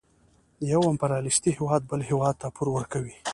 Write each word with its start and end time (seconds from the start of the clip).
یو 0.71 0.81
امپریالیستي 0.91 1.49
هېواد 1.59 1.81
بل 1.91 2.01
هېواد 2.09 2.35
ته 2.41 2.47
پور 2.55 2.67
ورکوي 2.73 3.15